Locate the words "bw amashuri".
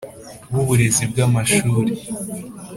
1.11-1.91